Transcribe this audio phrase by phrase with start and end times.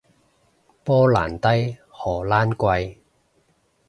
[0.83, 2.97] 波蘭低，荷蘭貴